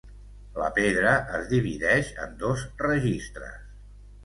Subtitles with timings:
[0.61, 3.57] La pedra es divideix en dos registres.